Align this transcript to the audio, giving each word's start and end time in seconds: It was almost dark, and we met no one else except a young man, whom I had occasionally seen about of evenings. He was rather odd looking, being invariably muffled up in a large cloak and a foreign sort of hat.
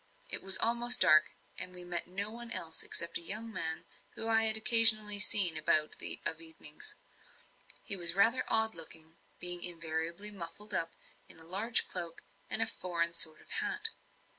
It 0.31 0.41
was 0.41 0.57
almost 0.57 1.01
dark, 1.01 1.25
and 1.59 1.75
we 1.75 1.83
met 1.83 2.07
no 2.07 2.31
one 2.31 2.49
else 2.49 2.81
except 2.81 3.19
a 3.19 3.21
young 3.21 3.53
man, 3.53 3.85
whom 4.15 4.29
I 4.31 4.45
had 4.45 4.57
occasionally 4.57 5.19
seen 5.19 5.55
about 5.55 5.93
of 6.25 6.41
evenings. 6.41 6.95
He 7.83 7.95
was 7.95 8.15
rather 8.15 8.43
odd 8.47 8.73
looking, 8.73 9.17
being 9.39 9.61
invariably 9.63 10.31
muffled 10.31 10.73
up 10.73 10.95
in 11.29 11.37
a 11.37 11.43
large 11.43 11.87
cloak 11.87 12.23
and 12.49 12.63
a 12.63 12.65
foreign 12.65 13.13
sort 13.13 13.41
of 13.41 13.51
hat. 13.51 13.89